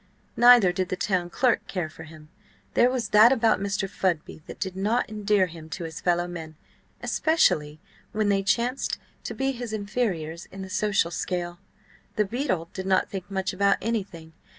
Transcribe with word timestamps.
Neither 0.35 0.71
did 0.71 0.89
the 0.89 0.95
town 0.95 1.29
clerk 1.29 1.67
care 1.67 1.87
for 1.87 2.05
him. 2.05 2.29
There 2.73 2.89
was 2.89 3.09
that 3.09 3.31
about 3.31 3.59
Mr. 3.59 3.87
Fudby 3.87 4.41
that 4.47 4.59
did 4.59 4.75
not 4.75 5.07
endear 5.07 5.45
him 5.45 5.69
to 5.77 5.83
his 5.83 6.01
fellow 6.01 6.27
men, 6.27 6.55
especially 7.03 7.79
when 8.11 8.27
they 8.27 8.41
chanced 8.41 8.97
to 9.25 9.35
be 9.35 9.51
his 9.51 9.73
inferiors 9.73 10.47
in 10.47 10.63
the 10.63 10.71
social 10.71 11.11
scale. 11.11 11.59
The 12.15 12.25
beadle 12.25 12.71
did 12.73 12.87
not 12.87 13.11
think 13.11 13.29
much 13.29 13.53
about 13.53 13.77
anything. 13.79 14.33